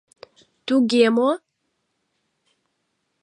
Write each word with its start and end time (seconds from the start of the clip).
—Туге 0.65 1.05
мо? 1.15 1.29